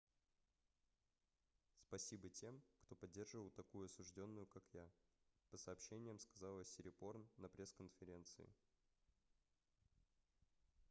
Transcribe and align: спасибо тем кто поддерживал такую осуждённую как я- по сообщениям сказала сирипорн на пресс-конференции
спасибо 1.89 2.27
тем 2.31 2.59
кто 2.79 2.95
поддерживал 2.95 3.51
такую 3.51 3.85
осуждённую 3.85 4.47
как 4.47 4.63
я- 4.73 4.89
по 5.51 5.57
сообщениям 5.59 6.17
сказала 6.17 6.65
сирипорн 6.65 7.23
на 7.37 7.49
пресс-конференции 7.49 8.49